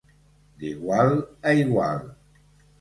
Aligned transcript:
D'igual 0.61 1.11
a 1.51 1.55
igual. 1.61 2.05